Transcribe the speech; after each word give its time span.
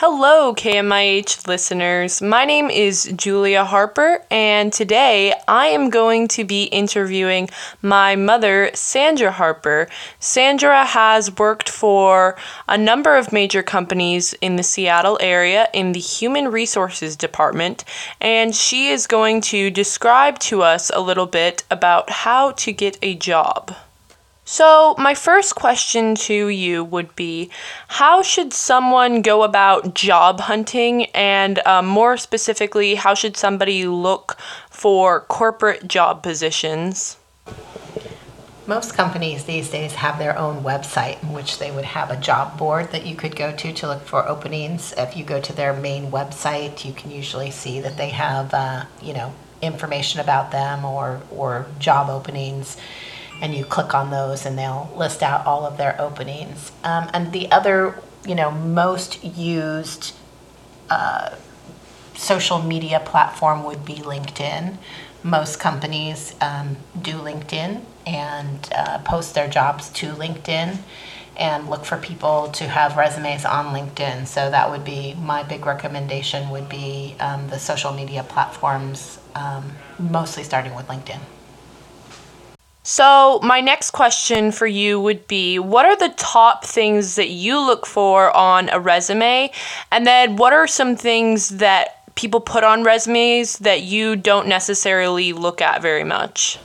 Hello, 0.00 0.54
KMIH 0.54 1.48
listeners. 1.48 2.20
My 2.20 2.44
name 2.44 2.68
is 2.68 3.10
Julia 3.16 3.64
Harper, 3.64 4.22
and 4.30 4.70
today 4.70 5.32
I 5.48 5.68
am 5.68 5.88
going 5.88 6.28
to 6.36 6.44
be 6.44 6.64
interviewing 6.64 7.48
my 7.80 8.14
mother, 8.14 8.70
Sandra 8.74 9.32
Harper. 9.32 9.88
Sandra 10.20 10.84
has 10.84 11.38
worked 11.38 11.70
for 11.70 12.36
a 12.68 12.76
number 12.76 13.16
of 13.16 13.32
major 13.32 13.62
companies 13.62 14.34
in 14.42 14.56
the 14.56 14.62
Seattle 14.62 15.16
area 15.22 15.66
in 15.72 15.92
the 15.92 15.98
Human 15.98 16.48
Resources 16.48 17.16
Department, 17.16 17.82
and 18.20 18.54
she 18.54 18.88
is 18.88 19.06
going 19.06 19.40
to 19.40 19.70
describe 19.70 20.38
to 20.40 20.60
us 20.60 20.90
a 20.90 21.00
little 21.00 21.24
bit 21.24 21.64
about 21.70 22.10
how 22.10 22.50
to 22.50 22.70
get 22.70 22.98
a 23.00 23.14
job. 23.14 23.74
So, 24.48 24.94
my 24.96 25.14
first 25.14 25.56
question 25.56 26.14
to 26.14 26.46
you 26.46 26.84
would 26.84 27.16
be 27.16 27.50
How 27.88 28.22
should 28.22 28.52
someone 28.52 29.20
go 29.20 29.42
about 29.42 29.94
job 29.94 30.38
hunting? 30.38 31.06
And 31.06 31.58
uh, 31.66 31.82
more 31.82 32.16
specifically, 32.16 32.94
how 32.94 33.14
should 33.14 33.36
somebody 33.36 33.88
look 33.88 34.38
for 34.70 35.22
corporate 35.22 35.88
job 35.88 36.22
positions? 36.22 37.16
Most 38.68 38.94
companies 38.94 39.44
these 39.44 39.68
days 39.68 39.94
have 39.94 40.16
their 40.20 40.38
own 40.38 40.62
website 40.62 41.20
in 41.24 41.32
which 41.32 41.58
they 41.58 41.72
would 41.72 41.84
have 41.84 42.12
a 42.12 42.16
job 42.16 42.56
board 42.56 42.92
that 42.92 43.04
you 43.04 43.16
could 43.16 43.34
go 43.34 43.50
to 43.50 43.72
to 43.72 43.88
look 43.88 44.02
for 44.04 44.28
openings. 44.28 44.94
If 44.96 45.16
you 45.16 45.24
go 45.24 45.40
to 45.40 45.52
their 45.52 45.72
main 45.72 46.12
website, 46.12 46.84
you 46.84 46.92
can 46.92 47.10
usually 47.10 47.50
see 47.50 47.80
that 47.80 47.96
they 47.96 48.10
have, 48.10 48.54
uh, 48.54 48.84
you 49.02 49.12
know, 49.12 49.34
information 49.60 50.20
about 50.20 50.52
them 50.52 50.84
or, 50.84 51.20
or 51.32 51.66
job 51.80 52.08
openings 52.10 52.76
and 53.40 53.54
you 53.54 53.64
click 53.64 53.94
on 53.94 54.10
those 54.10 54.46
and 54.46 54.58
they'll 54.58 54.90
list 54.96 55.22
out 55.22 55.46
all 55.46 55.66
of 55.66 55.76
their 55.76 56.00
openings. 56.00 56.72
Um, 56.84 57.10
and 57.12 57.32
the 57.32 57.50
other, 57.50 58.00
you 58.26 58.34
know, 58.34 58.50
most 58.50 59.22
used 59.24 60.14
uh, 60.90 61.34
social 62.14 62.62
media 62.62 63.00
platform 63.00 63.64
would 63.64 63.84
be 63.84 63.94
LinkedIn. 63.94 64.78
Most 65.22 65.58
companies 65.58 66.34
um, 66.40 66.76
do 67.00 67.12
LinkedIn 67.12 67.82
and 68.06 68.68
uh, 68.74 68.98
post 68.98 69.34
their 69.34 69.48
jobs 69.48 69.90
to 69.90 70.12
LinkedIn 70.12 70.78
and 71.36 71.68
look 71.68 71.84
for 71.84 71.98
people 71.98 72.48
to 72.48 72.64
have 72.64 72.96
resumes 72.96 73.44
on 73.44 73.66
LinkedIn. 73.66 74.26
So 74.26 74.50
that 74.50 74.70
would 74.70 74.84
be 74.84 75.14
my 75.14 75.42
big 75.42 75.66
recommendation 75.66 76.48
would 76.50 76.68
be 76.68 77.14
um, 77.20 77.48
the 77.48 77.58
social 77.58 77.92
media 77.92 78.22
platforms, 78.22 79.18
um, 79.34 79.72
mostly 79.98 80.44
starting 80.44 80.74
with 80.74 80.86
LinkedIn. 80.86 81.20
So, 82.88 83.40
my 83.42 83.60
next 83.60 83.90
question 83.90 84.52
for 84.52 84.68
you 84.68 85.00
would 85.00 85.26
be 85.26 85.58
What 85.58 85.86
are 85.86 85.96
the 85.96 86.14
top 86.16 86.64
things 86.64 87.16
that 87.16 87.30
you 87.30 87.58
look 87.58 87.84
for 87.84 88.30
on 88.30 88.68
a 88.68 88.78
resume? 88.78 89.50
And 89.90 90.06
then, 90.06 90.36
what 90.36 90.52
are 90.52 90.68
some 90.68 90.94
things 90.94 91.48
that 91.48 92.14
people 92.14 92.38
put 92.38 92.62
on 92.62 92.84
resumes 92.84 93.58
that 93.58 93.82
you 93.82 94.14
don't 94.14 94.46
necessarily 94.46 95.32
look 95.32 95.60
at 95.60 95.82
very 95.82 96.04
much? 96.04 96.60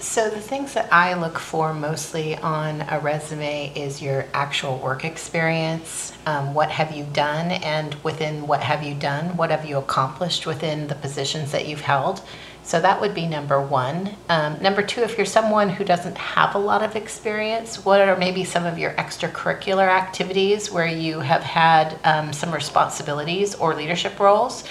So, 0.00 0.28
the 0.28 0.40
things 0.40 0.74
that 0.74 0.92
I 0.92 1.14
look 1.14 1.38
for 1.38 1.72
mostly 1.72 2.36
on 2.38 2.80
a 2.90 2.98
resume 2.98 3.72
is 3.76 4.02
your 4.02 4.26
actual 4.34 4.78
work 4.78 5.04
experience. 5.04 6.12
Um, 6.26 6.52
what 6.52 6.70
have 6.70 6.90
you 6.90 7.04
done? 7.12 7.52
And 7.52 7.94
within 8.02 8.48
what 8.48 8.60
have 8.64 8.82
you 8.82 8.94
done, 8.96 9.36
what 9.36 9.50
have 9.50 9.64
you 9.64 9.78
accomplished 9.78 10.46
within 10.46 10.88
the 10.88 10.96
positions 10.96 11.52
that 11.52 11.68
you've 11.68 11.82
held? 11.82 12.22
So 12.64 12.80
that 12.80 12.98
would 13.02 13.14
be 13.14 13.26
number 13.26 13.60
one. 13.60 14.16
Um, 14.30 14.56
number 14.62 14.80
two, 14.80 15.02
if 15.02 15.18
you're 15.18 15.26
someone 15.26 15.68
who 15.68 15.84
doesn't 15.84 16.16
have 16.16 16.54
a 16.54 16.58
lot 16.58 16.82
of 16.82 16.96
experience, 16.96 17.84
what 17.84 18.00
are 18.00 18.16
maybe 18.16 18.42
some 18.42 18.64
of 18.64 18.78
your 18.78 18.92
extracurricular 18.92 19.86
activities 19.86 20.70
where 20.70 20.86
you 20.86 21.20
have 21.20 21.42
had 21.42 21.98
um, 22.04 22.32
some 22.32 22.52
responsibilities 22.52 23.54
or 23.54 23.74
leadership 23.74 24.18
roles? 24.18 24.64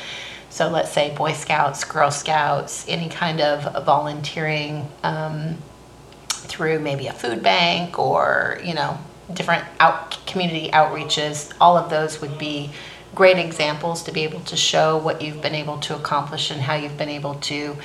So 0.50 0.70
let's 0.70 0.92
say 0.92 1.16
Boy 1.16 1.34
Scouts, 1.34 1.84
Girl 1.84 2.10
Scouts, 2.10 2.86
any 2.88 3.10
kind 3.10 3.40
of 3.40 3.86
volunteering 3.86 4.90
um, 5.04 5.58
through 6.30 6.80
maybe 6.80 7.06
a 7.08 7.14
food 7.14 7.44
bank 7.44 8.00
or, 8.00 8.60
you 8.64 8.74
know, 8.74 8.98
different 9.32 9.64
out 9.80 10.26
community 10.26 10.70
outreaches. 10.72 11.54
All 11.62 11.78
of 11.78 11.92
those 11.92 12.22
would 12.22 12.40
be 12.40 12.72
great 13.16 13.38
examples 13.38 14.04
to 14.04 14.12
be 14.12 14.22
able 14.24 14.42
to 14.42 14.56
show 14.56 14.98
what 14.98 15.22
you've 15.22 15.42
been 15.42 15.56
able 15.56 15.78
to 15.80 15.96
accomplish 15.96 16.52
and 16.52 16.62
how 16.62 16.76
you've 16.76 16.98
been 16.98 17.10
able 17.10 17.36
to 17.36 17.76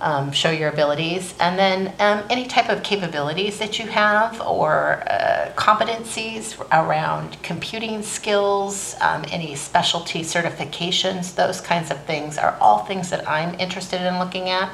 um, 0.00 0.32
show 0.32 0.50
your 0.50 0.68
abilities. 0.68 1.34
And 1.40 1.58
then 1.58 1.94
um, 1.98 2.26
any 2.28 2.46
type 2.46 2.68
of 2.68 2.82
capabilities 2.82 3.58
that 3.58 3.78
you 3.78 3.86
have 3.86 4.40
or 4.40 5.02
uh, 5.06 5.52
competencies 5.56 6.60
around 6.72 7.42
computing 7.42 8.02
skills, 8.02 8.96
um, 9.00 9.24
any 9.30 9.54
specialty 9.54 10.20
certifications, 10.20 11.34
those 11.34 11.60
kinds 11.60 11.90
of 11.90 12.02
things 12.04 12.36
are 12.36 12.56
all 12.60 12.78
things 12.84 13.10
that 13.10 13.28
I'm 13.28 13.58
interested 13.58 14.02
in 14.02 14.18
looking 14.18 14.50
at. 14.50 14.68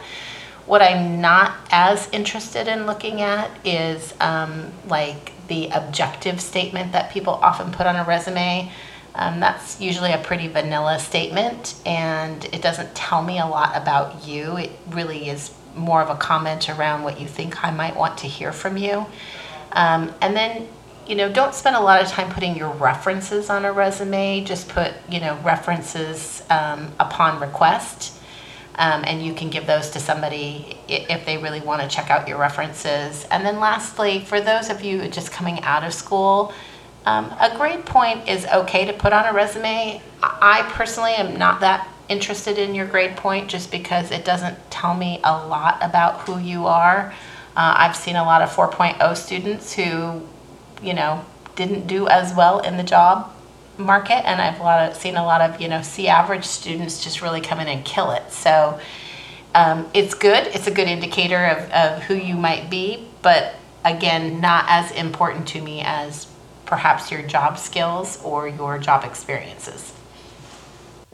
What 0.66 0.82
I'm 0.82 1.20
not 1.20 1.56
as 1.70 2.08
interested 2.12 2.68
in 2.68 2.86
looking 2.86 3.20
at 3.20 3.50
is 3.64 4.14
um, 4.20 4.72
like 4.86 5.32
the 5.48 5.68
objective 5.68 6.40
statement 6.40 6.92
that 6.92 7.10
people 7.10 7.34
often 7.34 7.72
put 7.72 7.86
on 7.86 7.96
a 7.96 8.04
resume. 8.04 8.70
Um, 9.14 9.40
that's 9.40 9.80
usually 9.80 10.12
a 10.12 10.18
pretty 10.18 10.48
vanilla 10.48 10.98
statement, 10.98 11.74
and 11.84 12.44
it 12.46 12.62
doesn't 12.62 12.94
tell 12.94 13.22
me 13.22 13.38
a 13.38 13.46
lot 13.46 13.76
about 13.76 14.26
you. 14.26 14.56
It 14.56 14.70
really 14.90 15.28
is 15.28 15.52
more 15.74 16.02
of 16.02 16.10
a 16.10 16.16
comment 16.16 16.68
around 16.68 17.02
what 17.02 17.20
you 17.20 17.26
think 17.26 17.64
I 17.64 17.70
might 17.70 17.96
want 17.96 18.18
to 18.18 18.26
hear 18.26 18.52
from 18.52 18.76
you. 18.76 19.06
Um, 19.72 20.12
and 20.20 20.36
then, 20.36 20.68
you 21.06 21.14
know, 21.14 21.30
don't 21.30 21.54
spend 21.54 21.76
a 21.76 21.80
lot 21.80 22.02
of 22.02 22.08
time 22.08 22.30
putting 22.30 22.56
your 22.56 22.70
references 22.70 23.50
on 23.50 23.64
a 23.64 23.72
resume. 23.72 24.44
Just 24.44 24.68
put, 24.68 24.92
you 25.08 25.20
know, 25.20 25.36
references 25.44 26.42
um, 26.50 26.92
upon 26.98 27.40
request. 27.40 28.16
Um, 28.76 29.04
and 29.04 29.22
you 29.22 29.34
can 29.34 29.50
give 29.50 29.66
those 29.66 29.90
to 29.90 30.00
somebody 30.00 30.78
if 30.88 31.26
they 31.26 31.36
really 31.36 31.60
want 31.60 31.82
to 31.82 31.88
check 31.88 32.10
out 32.10 32.26
your 32.28 32.38
references. 32.38 33.26
And 33.30 33.44
then, 33.44 33.60
lastly, 33.60 34.20
for 34.20 34.40
those 34.40 34.70
of 34.70 34.82
you 34.82 35.06
just 35.08 35.32
coming 35.32 35.60
out 35.62 35.84
of 35.84 35.92
school, 35.92 36.52
um, 37.06 37.34
a 37.40 37.56
grade 37.56 37.86
point 37.86 38.28
is 38.28 38.46
okay 38.46 38.84
to 38.84 38.92
put 38.92 39.12
on 39.12 39.26
a 39.26 39.32
resume. 39.32 40.02
I 40.22 40.62
personally 40.72 41.12
am 41.12 41.38
not 41.38 41.60
that 41.60 41.88
interested 42.08 42.58
in 42.58 42.74
your 42.74 42.86
grade 42.86 43.16
point 43.16 43.48
just 43.48 43.70
because 43.70 44.10
it 44.10 44.24
doesn't 44.24 44.70
tell 44.70 44.94
me 44.94 45.20
a 45.24 45.46
lot 45.46 45.78
about 45.80 46.20
who 46.20 46.38
you 46.38 46.66
are. 46.66 47.14
Uh, 47.56 47.74
I've 47.76 47.96
seen 47.96 48.16
a 48.16 48.24
lot 48.24 48.42
of 48.42 48.50
4.0 48.50 49.16
students 49.16 49.72
who, 49.72 50.22
you 50.82 50.94
know, 50.94 51.24
didn't 51.56 51.86
do 51.86 52.06
as 52.08 52.34
well 52.34 52.60
in 52.60 52.76
the 52.76 52.82
job 52.82 53.32
market, 53.78 54.26
and 54.26 54.40
I've 54.40 54.60
a 54.60 54.62
lot 54.62 54.90
of, 54.90 54.96
seen 54.96 55.16
a 55.16 55.24
lot 55.24 55.40
of, 55.40 55.60
you 55.60 55.68
know, 55.68 55.82
C 55.82 56.08
average 56.08 56.44
students 56.44 57.02
just 57.02 57.22
really 57.22 57.40
come 57.40 57.60
in 57.60 57.68
and 57.68 57.84
kill 57.84 58.10
it. 58.10 58.30
So 58.30 58.78
um, 59.54 59.88
it's 59.94 60.14
good. 60.14 60.46
It's 60.48 60.66
a 60.66 60.70
good 60.70 60.88
indicator 60.88 61.46
of, 61.46 61.70
of 61.70 62.02
who 62.02 62.14
you 62.14 62.34
might 62.34 62.70
be, 62.70 63.08
but 63.22 63.54
again, 63.84 64.40
not 64.40 64.66
as 64.68 64.90
important 64.92 65.48
to 65.48 65.62
me 65.62 65.82
as 65.84 66.26
perhaps 66.70 67.10
your 67.10 67.20
job 67.20 67.58
skills 67.58 68.22
or 68.22 68.48
your 68.48 68.78
job 68.78 69.04
experiences. 69.04 69.92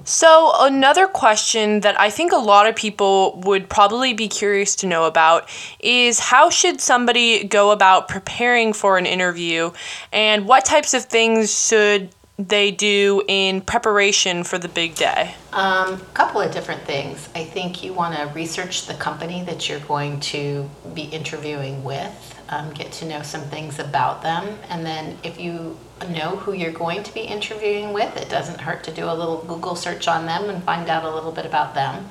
So, 0.05 0.53
another 0.61 1.09
question 1.09 1.81
that 1.81 1.99
I 1.99 2.11
think 2.11 2.31
a 2.31 2.37
lot 2.37 2.69
of 2.69 2.77
people 2.77 3.41
would 3.45 3.69
probably 3.69 4.13
be 4.13 4.29
curious 4.29 4.77
to 4.77 4.87
know 4.87 5.05
about 5.07 5.49
is 5.81 6.21
how 6.21 6.49
should 6.49 6.81
somebody 6.81 7.43
go 7.43 7.73
about 7.73 8.07
preparing 8.07 8.73
for 8.73 8.99
an 8.99 9.07
interview 9.07 9.73
and 10.13 10.47
what 10.47 10.65
types 10.65 10.95
of 10.95 11.07
things 11.07 11.67
should 11.67 12.11
they 12.39 12.71
do 12.71 13.23
in 13.27 13.63
preparation 13.63 14.45
for 14.45 14.59
the 14.59 14.69
big 14.69 14.95
day? 14.95 15.35
A 15.53 15.59
um, 15.59 16.01
couple 16.13 16.41
of 16.41 16.53
different 16.53 16.83
things. 16.83 17.29
I 17.35 17.43
think 17.43 17.83
you 17.83 17.95
want 17.95 18.15
to 18.17 18.33
research 18.35 18.87
the 18.87 18.95
company 18.95 19.43
that 19.45 19.69
you're 19.69 19.81
going 19.81 20.21
to 20.21 20.71
be 20.95 21.05
interviewing 21.05 21.83
with 21.83 22.36
um, 22.49 22.73
get 22.73 22.93
to 22.93 23.05
know 23.05 23.23
some 23.23 23.43
things 23.43 23.79
about 23.79 24.23
them. 24.23 24.59
And 24.69 24.85
then 24.85 25.19
if 25.23 25.41
you 25.41 25.77
know 26.11 26.37
who 26.37 26.53
you're 26.53 26.73
going 26.73 27.03
to 27.03 27.15
be 27.15 27.21
interviewing 27.21 27.93
with, 27.93 28.17
it 28.17 28.29
doesn't 28.29 28.61
hurt 28.61 28.85
to 28.85 28.93
do 28.93 29.05
a 29.05 29.15
little 29.15 29.43
Google 29.43 29.77
search 29.77 30.09
on 30.09 30.27
them 30.27 30.49
and 30.51 30.63
find 30.63 30.89
out 30.89 31.05
a 31.05 31.15
little 31.15 31.33
bit 31.33 31.47
about 31.47 31.75
them. 31.75 32.09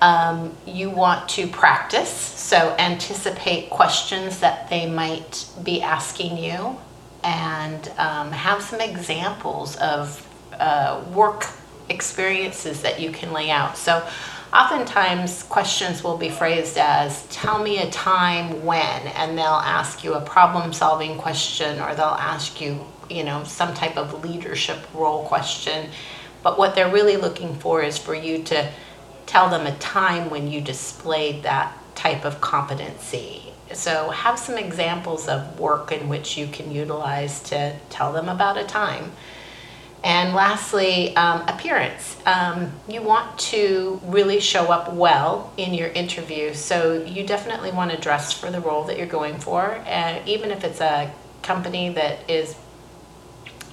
Um, 0.00 0.54
you 0.66 0.90
want 0.90 1.28
to 1.30 1.46
practice, 1.46 2.10
so 2.10 2.74
anticipate 2.78 3.70
questions 3.70 4.40
that 4.40 4.68
they 4.68 4.88
might 4.88 5.46
be 5.62 5.80
asking 5.80 6.36
you 6.36 6.76
and 7.24 7.88
um, 7.96 8.30
have 8.30 8.62
some 8.62 8.80
examples 8.80 9.76
of 9.76 10.26
uh, 10.52 11.02
work 11.12 11.46
experiences 11.88 12.82
that 12.82 13.00
you 13.00 13.10
can 13.10 13.32
lay 13.32 13.50
out. 13.50 13.76
So 13.78 14.06
oftentimes 14.56 15.42
questions 15.44 16.02
will 16.02 16.16
be 16.16 16.30
phrased 16.30 16.78
as 16.78 17.26
tell 17.26 17.62
me 17.62 17.78
a 17.78 17.90
time 17.90 18.64
when 18.64 19.02
and 19.18 19.36
they'll 19.36 19.44
ask 19.44 20.02
you 20.02 20.14
a 20.14 20.20
problem 20.20 20.72
solving 20.72 21.18
question 21.18 21.78
or 21.80 21.94
they'll 21.94 22.06
ask 22.06 22.60
you 22.60 22.80
you 23.10 23.22
know 23.22 23.44
some 23.44 23.74
type 23.74 23.96
of 23.96 24.24
leadership 24.24 24.78
role 24.94 25.24
question. 25.24 25.90
But 26.42 26.58
what 26.58 26.74
they're 26.74 26.92
really 26.92 27.16
looking 27.16 27.54
for 27.56 27.82
is 27.82 27.98
for 27.98 28.14
you 28.14 28.42
to 28.44 28.70
tell 29.26 29.48
them 29.50 29.66
a 29.66 29.76
time 29.78 30.30
when 30.30 30.50
you 30.50 30.60
displayed 30.60 31.42
that 31.42 31.76
type 31.94 32.24
of 32.24 32.40
competency. 32.40 33.52
So 33.72 34.10
have 34.10 34.38
some 34.38 34.56
examples 34.56 35.26
of 35.26 35.58
work 35.58 35.90
in 35.90 36.08
which 36.08 36.38
you 36.38 36.46
can 36.46 36.70
utilize 36.70 37.40
to 37.44 37.74
tell 37.90 38.12
them 38.12 38.28
about 38.28 38.56
a 38.56 38.64
time 38.64 39.12
And 40.06 40.36
lastly, 40.36 41.16
um, 41.16 41.40
appearance. 41.48 42.16
Um, 42.26 42.70
you 42.88 43.02
want 43.02 43.40
to 43.40 44.00
really 44.04 44.38
show 44.38 44.66
up 44.66 44.92
well 44.92 45.52
in 45.56 45.74
your 45.74 45.88
interview, 45.88 46.54
so 46.54 47.02
you 47.02 47.26
definitely 47.26 47.72
want 47.72 47.90
to 47.90 47.96
dress 47.96 48.32
for 48.32 48.48
the 48.48 48.60
role 48.60 48.84
that 48.84 48.98
you're 48.98 49.08
going 49.08 49.36
for. 49.38 49.82
And 49.84 50.26
even 50.28 50.52
if 50.52 50.62
it's 50.62 50.80
a 50.80 51.12
company 51.42 51.88
that 51.94 52.30
is, 52.30 52.54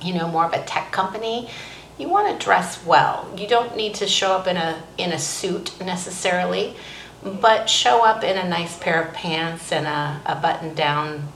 you 0.01 0.15
know, 0.15 0.27
more 0.27 0.45
of 0.45 0.53
a 0.53 0.63
tech 0.65 0.91
company, 0.91 1.51
you 1.99 2.09
want 2.09 2.39
to 2.39 2.43
dress 2.43 2.83
well. 2.83 3.31
You 3.37 3.47
don't 3.47 3.77
need 3.77 3.93
to 3.95 4.07
show 4.07 4.31
up 4.31 4.47
in 4.47 4.57
a 4.57 4.81
in 4.97 5.11
a 5.11 5.19
suit 5.19 5.79
necessarily, 5.79 6.75
but 7.23 7.69
show 7.69 8.03
up 8.03 8.23
in 8.23 8.39
a 8.39 8.49
nice 8.49 8.75
pair 8.79 9.03
of 9.03 9.13
pants 9.13 9.71
and 9.71 9.85
a, 9.85 10.19
a 10.25 10.41
button 10.41 10.73
down, 10.73 11.31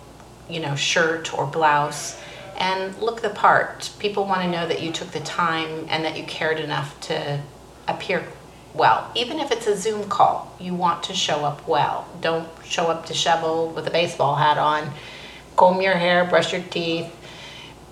you 0.49 0.59
know, 0.59 0.75
shirt 0.75 1.37
or 1.37 1.45
blouse 1.45 2.19
and 2.57 2.97
look 2.99 3.21
the 3.21 3.29
part. 3.29 3.91
People 3.99 4.25
want 4.25 4.41
to 4.41 4.47
know 4.49 4.67
that 4.67 4.81
you 4.81 4.91
took 4.91 5.11
the 5.11 5.19
time 5.19 5.85
and 5.89 6.03
that 6.05 6.17
you 6.17 6.23
cared 6.23 6.59
enough 6.59 6.99
to 7.01 7.39
appear 7.87 8.25
well. 8.73 9.11
Even 9.15 9.39
if 9.39 9.51
it's 9.51 9.67
a 9.67 9.75
Zoom 9.77 10.09
call, 10.09 10.53
you 10.59 10.73
want 10.73 11.03
to 11.03 11.13
show 11.13 11.45
up 11.45 11.67
well. 11.67 12.07
Don't 12.21 12.47
show 12.65 12.87
up 12.87 13.05
disheveled 13.05 13.75
with 13.75 13.87
a 13.87 13.91
baseball 13.91 14.35
hat 14.35 14.57
on. 14.57 14.91
Comb 15.55 15.81
your 15.81 15.95
hair, 15.95 16.25
brush 16.25 16.53
your 16.53 16.61
teeth, 16.61 17.13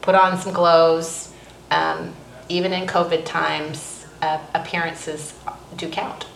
put 0.02 0.16
on 0.16 0.38
some 0.38 0.54
clothes. 0.54 1.32
Um, 1.72 2.14
even 2.48 2.74
in 2.74 2.88
COVID 2.88 3.26
times, 3.26 4.06
uh, 4.22 4.40
appearances 4.54 5.34
do 5.76 5.90
count. 5.90 6.28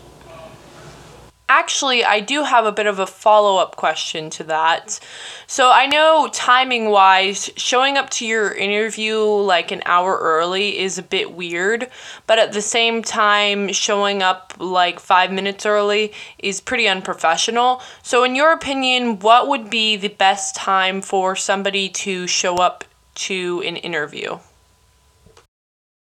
Actually, 1.51 2.05
I 2.05 2.19
do 2.19 2.43
have 2.43 2.65
a 2.65 2.71
bit 2.71 2.85
of 2.85 2.99
a 2.99 3.07
follow 3.07 3.57
up 3.57 3.75
question 3.75 4.29
to 4.29 4.43
that. 4.43 4.99
So, 5.47 5.71
I 5.71 5.87
know 5.87 6.29
timing 6.31 6.91
wise, 6.91 7.49
showing 7.57 7.97
up 7.97 8.11
to 8.11 8.25
your 8.27 8.53
interview 8.53 9.17
like 9.17 9.71
an 9.71 9.81
hour 9.87 10.15
early 10.19 10.77
is 10.77 10.99
a 10.99 11.03
bit 11.03 11.33
weird, 11.33 11.89
but 12.27 12.37
at 12.37 12.53
the 12.53 12.61
same 12.61 13.01
time, 13.01 13.73
showing 13.73 14.21
up 14.21 14.53
like 14.59 14.99
five 14.99 15.31
minutes 15.31 15.65
early 15.65 16.13
is 16.37 16.61
pretty 16.61 16.87
unprofessional. 16.87 17.81
So, 18.03 18.23
in 18.23 18.35
your 18.35 18.53
opinion, 18.53 19.17
what 19.17 19.47
would 19.47 19.71
be 19.71 19.97
the 19.97 20.09
best 20.09 20.55
time 20.55 21.01
for 21.01 21.35
somebody 21.35 21.89
to 21.89 22.27
show 22.27 22.57
up 22.57 22.83
to 23.15 23.63
an 23.65 23.75
interview? 23.75 24.37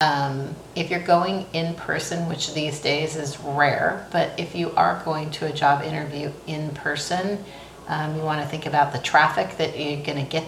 Um, 0.02 0.54
if 0.76 0.92
you're 0.92 1.00
going 1.00 1.46
in 1.54 1.74
person, 1.76 2.28
which 2.28 2.54
these 2.54 2.82
days 2.82 3.16
is 3.16 3.40
rare, 3.40 4.06
but 4.12 4.38
if 4.38 4.54
you 4.54 4.72
are 4.72 5.02
going 5.06 5.32
to 5.32 5.46
a 5.46 5.54
job 5.54 5.84
interview 5.84 6.34
in 6.48 6.72
person, 6.72 7.42
um, 7.88 8.14
you 8.18 8.22
want 8.22 8.42
to 8.42 8.48
think 8.50 8.66
about 8.66 8.92
the 8.92 9.00
traffic 9.00 9.56
that 9.56 9.80
you're 9.80 10.04
going 10.04 10.18
to 10.18 10.30
get 10.30 10.44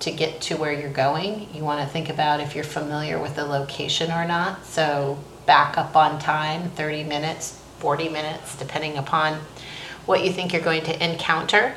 to 0.00 0.10
get 0.10 0.40
to 0.40 0.56
where 0.56 0.72
you're 0.72 0.90
going. 0.90 1.46
You 1.54 1.62
want 1.62 1.86
to 1.86 1.86
think 1.86 2.08
about 2.08 2.40
if 2.40 2.56
you're 2.56 2.64
familiar 2.64 3.20
with 3.20 3.36
the 3.36 3.44
location 3.44 4.10
or 4.10 4.24
not. 4.24 4.66
So 4.66 5.20
back 5.46 5.78
up 5.78 5.94
on 5.94 6.18
time, 6.18 6.70
30 6.70 7.04
minutes, 7.04 7.62
40 7.78 8.08
minutes, 8.08 8.56
depending 8.56 8.96
upon 8.96 9.38
what 10.04 10.24
you 10.24 10.32
think 10.32 10.52
you're 10.52 10.62
going 10.62 10.82
to 10.82 11.04
encounter. 11.04 11.76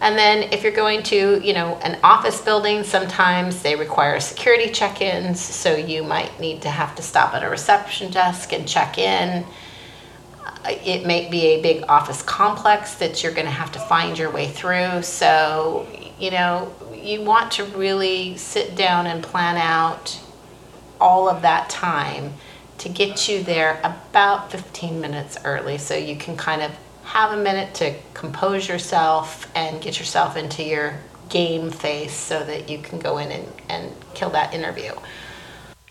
And 0.00 0.18
then 0.18 0.50
if 0.52 0.62
you're 0.62 0.72
going 0.72 1.02
to, 1.04 1.40
you 1.46 1.52
know, 1.52 1.76
an 1.82 1.98
office 2.02 2.40
building, 2.40 2.84
sometimes 2.84 3.62
they 3.62 3.76
require 3.76 4.18
security 4.18 4.72
check-ins, 4.72 5.38
so 5.38 5.76
you 5.76 6.02
might 6.02 6.40
need 6.40 6.62
to 6.62 6.70
have 6.70 6.94
to 6.96 7.02
stop 7.02 7.34
at 7.34 7.44
a 7.44 7.50
reception 7.50 8.10
desk 8.10 8.54
and 8.54 8.66
check 8.66 8.96
in. 8.96 9.44
Uh, 10.42 10.74
it 10.84 11.06
may 11.06 11.28
be 11.28 11.48
a 11.48 11.62
big 11.62 11.84
office 11.86 12.22
complex 12.22 12.94
that 12.94 13.22
you're 13.22 13.32
going 13.32 13.46
to 13.46 13.52
have 13.52 13.72
to 13.72 13.78
find 13.78 14.18
your 14.18 14.30
way 14.30 14.48
through. 14.48 15.02
So, 15.02 15.86
you 16.18 16.30
know, 16.30 16.74
you 16.94 17.22
want 17.22 17.52
to 17.52 17.64
really 17.64 18.38
sit 18.38 18.74
down 18.74 19.06
and 19.06 19.22
plan 19.22 19.58
out 19.58 20.18
all 20.98 21.28
of 21.28 21.42
that 21.42 21.68
time 21.68 22.32
to 22.78 22.88
get 22.88 23.28
you 23.28 23.42
there 23.42 23.78
about 23.84 24.50
15 24.50 24.98
minutes 24.98 25.36
early 25.44 25.76
so 25.76 25.94
you 25.94 26.16
can 26.16 26.36
kind 26.38 26.62
of 26.62 26.70
have 27.10 27.32
a 27.32 27.42
minute 27.42 27.74
to 27.74 27.92
compose 28.14 28.68
yourself 28.68 29.50
and 29.56 29.82
get 29.82 29.98
yourself 29.98 30.36
into 30.36 30.62
your 30.62 30.94
game 31.28 31.68
face 31.68 32.14
so 32.14 32.44
that 32.44 32.70
you 32.70 32.78
can 32.78 33.00
go 33.00 33.18
in 33.18 33.32
and, 33.32 33.48
and 33.68 33.92
kill 34.14 34.30
that 34.30 34.54
interview. 34.54 34.92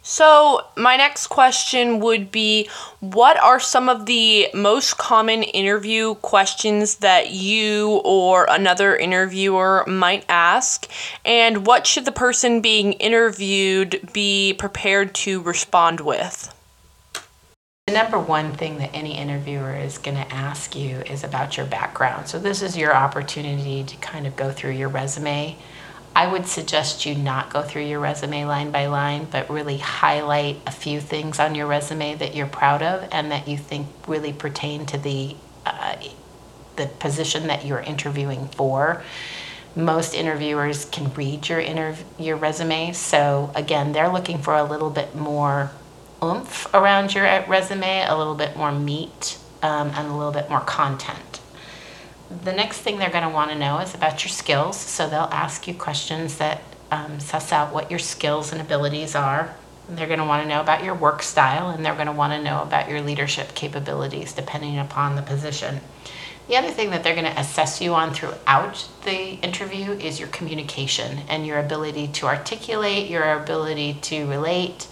So, 0.01 0.61
my 0.77 0.95
next 0.95 1.27
question 1.27 1.99
would 1.99 2.31
be 2.31 2.69
What 3.01 3.37
are 3.37 3.59
some 3.59 3.89
of 3.89 4.05
the 4.05 4.47
most 4.53 4.97
common 4.97 5.43
interview 5.43 6.15
questions 6.15 6.95
that 6.95 7.31
you 7.31 8.01
or 8.05 8.47
another 8.49 8.95
interviewer 8.95 9.83
might 9.87 10.23
ask? 10.29 10.89
And 11.25 11.67
what 11.67 11.85
should 11.85 12.05
the 12.05 12.13
person 12.13 12.61
being 12.61 12.93
interviewed 12.93 14.09
be 14.13 14.55
prepared 14.57 15.13
to 15.15 15.41
respond 15.41 15.99
with? 15.99 16.55
The 17.89 17.95
number 17.95 18.19
one 18.19 18.51
thing 18.51 18.77
that 18.77 18.93
any 18.93 19.17
interviewer 19.17 19.75
is 19.75 19.97
going 19.97 20.15
to 20.15 20.31
ask 20.31 20.75
you 20.75 20.97
is 21.07 21.23
about 21.23 21.57
your 21.57 21.65
background. 21.65 22.27
So, 22.27 22.37
this 22.37 22.61
is 22.61 22.77
your 22.77 22.95
opportunity 22.95 23.83
to 23.83 23.97
kind 23.97 24.27
of 24.27 24.35
go 24.35 24.51
through 24.51 24.73
your 24.73 24.89
resume. 24.89 25.57
I 26.15 26.27
would 26.27 26.45
suggest 26.45 27.07
you 27.07 27.15
not 27.15 27.51
go 27.51 27.63
through 27.63 27.85
your 27.85 27.99
resume 27.99 28.45
line 28.45 28.69
by 28.69 28.85
line, 28.85 29.25
but 29.31 29.49
really 29.49 29.79
highlight 29.79 30.57
a 30.67 30.71
few 30.71 31.01
things 31.01 31.39
on 31.39 31.55
your 31.55 31.65
resume 31.65 32.13
that 32.13 32.35
you're 32.35 32.45
proud 32.45 32.83
of 32.83 33.09
and 33.11 33.31
that 33.31 33.47
you 33.47 33.57
think 33.57 33.87
really 34.07 34.33
pertain 34.33 34.85
to 34.85 34.99
the 34.99 35.35
uh, 35.65 35.95
the 36.75 36.85
position 36.99 37.47
that 37.47 37.65
you're 37.65 37.79
interviewing 37.79 38.49
for. 38.49 39.01
Most 39.75 40.13
interviewers 40.13 40.85
can 40.85 41.11
read 41.15 41.49
your 41.49 41.59
interv- 41.59 42.03
your 42.19 42.37
resume, 42.37 42.93
so 42.93 43.51
again, 43.55 43.93
they're 43.93 44.13
looking 44.13 44.37
for 44.37 44.53
a 44.53 44.63
little 44.63 44.91
bit 44.91 45.15
more 45.15 45.71
oomph 46.23 46.67
around 46.73 47.13
your 47.13 47.23
resume, 47.47 48.05
a 48.07 48.17
little 48.17 48.35
bit 48.35 48.55
more 48.55 48.71
meat, 48.71 49.37
um, 49.61 49.89
and 49.95 50.07
a 50.07 50.15
little 50.15 50.31
bit 50.31 50.49
more 50.49 50.61
content. 50.61 51.39
The 52.43 52.53
next 52.53 52.79
thing 52.79 52.99
they're 52.99 53.09
going 53.09 53.23
to 53.23 53.29
want 53.29 53.51
to 53.51 53.57
know 53.57 53.79
is 53.79 53.95
about 53.95 54.23
your 54.23 54.29
skills. 54.29 54.77
So 54.77 55.09
they'll 55.09 55.29
ask 55.31 55.67
you 55.67 55.73
questions 55.73 56.37
that 56.37 56.61
um, 56.91 57.19
suss 57.19 57.51
out 57.51 57.73
what 57.73 57.89
your 57.89 57.99
skills 57.99 58.51
and 58.51 58.61
abilities 58.61 59.15
are. 59.15 59.55
They're 59.89 60.07
going 60.07 60.19
to 60.19 60.25
want 60.25 60.43
to 60.43 60.49
know 60.49 60.61
about 60.61 60.83
your 60.83 60.93
work 60.93 61.23
style 61.23 61.69
and 61.69 61.83
they're 61.83 61.95
going 61.95 62.07
to 62.07 62.13
want 62.13 62.33
to 62.33 62.41
know 62.41 62.61
about 62.61 62.89
your 62.89 63.01
leadership 63.01 63.55
capabilities 63.55 64.33
depending 64.33 64.77
upon 64.77 65.15
the 65.15 65.23
position. 65.23 65.81
The 66.47 66.57
other 66.57 66.71
thing 66.71 66.89
that 66.91 67.03
they're 67.03 67.15
going 67.15 67.31
to 67.31 67.39
assess 67.39 67.79
you 67.79 67.93
on 67.93 68.13
throughout 68.13 68.87
the 69.03 69.33
interview 69.35 69.91
is 69.91 70.19
your 70.19 70.29
communication 70.29 71.19
and 71.27 71.45
your 71.45 71.59
ability 71.59 72.07
to 72.07 72.25
articulate, 72.25 73.09
your 73.09 73.39
ability 73.39 73.99
to 74.01 74.27
relate, 74.27 74.87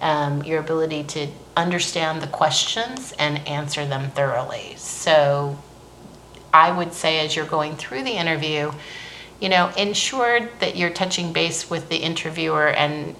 um, 0.00 0.42
your 0.42 0.60
ability 0.60 1.04
to 1.04 1.28
understand 1.56 2.22
the 2.22 2.26
questions 2.26 3.12
and 3.18 3.46
answer 3.48 3.84
them 3.86 4.10
thoroughly. 4.10 4.74
So 4.76 5.58
I 6.52 6.70
would 6.70 6.92
say 6.92 7.24
as 7.24 7.34
you're 7.34 7.46
going 7.46 7.76
through 7.76 8.04
the 8.04 8.12
interview, 8.12 8.72
you 9.40 9.48
know, 9.48 9.70
ensure 9.76 10.48
that 10.60 10.76
you're 10.76 10.90
touching 10.90 11.32
base 11.32 11.70
with 11.70 11.88
the 11.88 11.96
interviewer 11.96 12.68
and 12.68 13.14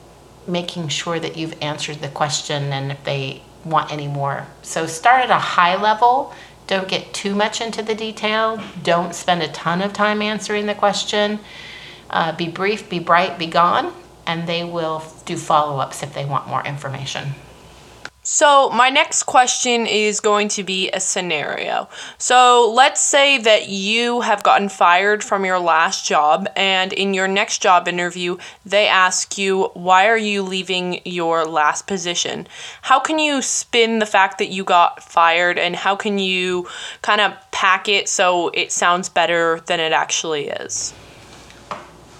making 0.47 0.88
sure 0.88 1.20
that 1.20 1.37
you've 1.37 1.61
answered 1.62 2.00
the 2.00 2.08
question 2.08 2.73
and 2.73 2.92
if 2.92 3.04
they 3.04 3.42
want 3.64 3.92
any 3.92 4.08
more. 4.08 4.47
So 4.62 4.87
start 4.87 5.25
at 5.25 5.30
a 5.30 5.38
high 5.38 5.80
level. 5.80 6.32
Don't 6.66 6.88
get 6.88 7.12
too 7.12 7.35
much 7.35 7.61
into 7.61 7.82
the 7.82 7.94
detail. 7.94 8.62
Don't 8.82 9.14
spend 9.14 9.42
a 9.42 9.49
ton 9.49 9.82
of 9.82 9.92
time 9.92 10.23
answering 10.23 10.66
the 10.66 10.75
question. 10.75 11.40
Uh, 12.11 12.32
be 12.32 12.49
brief, 12.49 12.88
be 12.88 12.99
bright, 12.99 13.38
be 13.38 13.47
gone 13.47 13.92
and 14.28 14.47
they 14.47 14.62
will 14.62 15.02
do 15.25 15.37
follow 15.37 15.80
ups 15.80 16.04
if 16.04 16.14
they 16.14 16.25
want 16.25 16.47
more 16.47 16.64
information. 16.64 17.35
So, 18.30 18.68
my 18.68 18.90
next 18.90 19.23
question 19.23 19.87
is 19.87 20.20
going 20.20 20.49
to 20.49 20.62
be 20.62 20.90
a 20.90 21.00
scenario. 21.00 21.88
So, 22.18 22.70
let's 22.70 23.00
say 23.00 23.38
that 23.38 23.70
you 23.70 24.20
have 24.20 24.42
gotten 24.42 24.68
fired 24.68 25.25
from 25.25 25.47
your 25.47 25.58
last 25.58 26.06
job, 26.06 26.47
and 26.54 26.92
in 26.92 27.14
your 27.14 27.26
next 27.26 27.62
job 27.62 27.88
interview, 27.88 28.37
they 28.66 28.87
ask 28.87 29.38
you, 29.38 29.70
Why 29.73 30.08
are 30.08 30.18
you 30.18 30.42
leaving 30.42 31.00
your 31.06 31.47
last 31.47 31.87
position? 31.87 32.47
How 32.82 33.00
can 33.00 33.18
you 33.18 33.40
spin 33.40 33.99
the 33.99 34.04
fact 34.04 34.37
that 34.37 34.50
you 34.50 34.62
got 34.62 35.02
fired, 35.02 35.58
and 35.58 35.75
how 35.75 35.97
can 35.97 36.18
you 36.18 36.68
kind 37.00 37.23
of 37.23 37.32
pack 37.50 37.88
it 37.88 38.11
so 38.11 38.50
it 38.50 38.73
sounds 38.73 39.08
better 39.08 39.61
than 39.61 39.80
it 39.80 39.92
actually 39.92 40.49
is? 40.49 40.92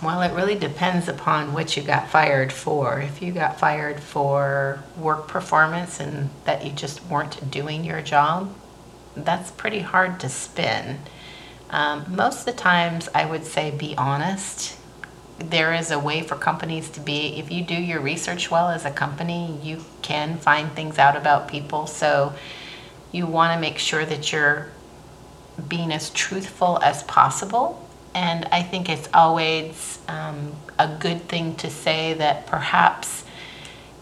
Well, 0.01 0.23
it 0.23 0.33
really 0.33 0.55
depends 0.55 1.09
upon 1.09 1.53
what 1.53 1.77
you 1.77 1.83
got 1.83 2.09
fired 2.09 2.53
for. 2.53 3.01
If 3.01 3.21
you 3.21 3.33
got 3.33 3.59
fired 3.59 3.99
for 3.99 4.85
work 4.97 5.27
performance 5.27 5.99
and 5.99 6.31
that 6.45 6.65
you 6.65 6.71
just 6.71 7.05
weren't 7.07 7.51
doing 7.51 7.85
your 7.85 8.01
job, 8.01 8.55
that's 9.17 9.51
pretty 9.51 9.81
hard 9.81 10.21
to 10.21 10.29
spin. 10.29 11.01
Um, 11.71 12.05
most 12.15 12.41
of 12.41 12.45
the 12.47 12.53
times, 12.53 13.09
I 13.13 13.25
would 13.25 13.45
say 13.45 13.73
be 13.73 13.97
honest. 13.97 14.77
There 15.41 15.75
is 15.75 15.91
a 15.91 15.99
way 15.99 16.23
for 16.23 16.37
companies 16.37 16.91
to 16.91 17.01
be, 17.01 17.37
if 17.39 17.51
you 17.51 17.65
do 17.65 17.75
your 17.75 18.01
research 18.01 18.53
well 18.53 18.69
as 18.69 18.85
a 18.85 18.93
company, 18.93 19.59
you 19.65 19.85
can 20.03 20.39
find 20.39 20.71
things 20.73 20.99
out 20.99 21.17
about 21.17 21.49
people. 21.49 21.89
So 21.89 22.35
you 23.11 23.27
want 23.27 23.53
to 23.53 23.61
make 23.61 23.79
sure 23.79 24.05
that 24.05 24.33
you're 24.33 24.69
being 25.67 25.93
as 25.93 26.11
truthful 26.11 26.79
as 26.85 27.03
possible 27.03 27.88
and 28.15 28.47
I 28.47 28.63
think 28.63 28.89
it's 28.89 29.09
always 29.15 29.99
um, 30.09 30.55
a 30.79 30.89
good 30.89 31.29
thing 31.29 31.57
to 31.57 31.71
say 31.71 32.15
that 32.15 32.47
perhaps 32.47 33.25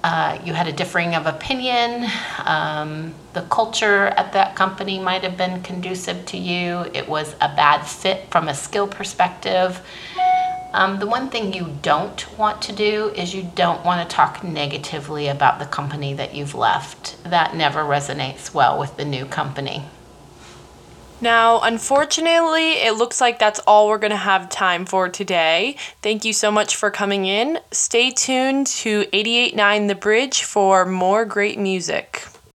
uh, 0.04 0.38
you 0.44 0.52
had 0.52 0.68
a 0.68 0.72
differing 0.72 1.14
of 1.14 1.26
opinion. 1.26 2.08
Um, 2.44 3.12
the 3.32 3.42
culture 3.42 4.06
at 4.06 4.32
that 4.34 4.54
company 4.54 5.00
might 5.00 5.22
have 5.22 5.36
been 5.36 5.62
conducive 5.62 6.24
to 6.26 6.36
you. 6.36 6.86
It 6.94 7.08
was 7.08 7.34
a 7.40 7.48
bad 7.48 7.82
fit 7.82 8.30
from 8.30 8.48
a 8.48 8.54
skill 8.54 8.86
perspective. 8.86 9.80
Um, 10.72 10.98
the 11.00 11.06
one 11.06 11.30
thing 11.30 11.52
you 11.52 11.74
don't 11.82 12.38
want 12.38 12.60
to 12.62 12.72
do 12.72 13.08
is 13.16 13.34
you 13.34 13.50
don't 13.54 13.84
want 13.84 14.08
to 14.08 14.14
talk 14.14 14.44
negatively 14.44 15.26
about 15.28 15.58
the 15.58 15.64
company 15.64 16.14
that 16.14 16.34
you've 16.34 16.54
left. 16.54 17.16
That 17.24 17.56
never 17.56 17.80
resonates 17.80 18.52
well 18.52 18.78
with 18.78 18.96
the 18.96 19.04
new 19.04 19.24
company. 19.24 19.84
Now, 21.20 21.60
unfortunately, 21.62 22.72
it 22.72 22.96
looks 22.96 23.20
like 23.22 23.38
that's 23.38 23.60
all 23.60 23.88
we're 23.88 23.98
going 23.98 24.10
to 24.10 24.16
have 24.16 24.50
time 24.50 24.84
for 24.84 25.08
today. 25.08 25.76
Thank 26.02 26.26
you 26.26 26.34
so 26.34 26.50
much 26.50 26.76
for 26.76 26.90
coming 26.90 27.24
in. 27.24 27.58
Stay 27.72 28.10
tuned 28.10 28.66
to 28.66 29.06
889 29.12 29.86
The 29.86 29.94
Bridge 29.94 30.42
for 30.42 30.84
more 30.84 31.24
great 31.24 31.58
music. 31.58 32.22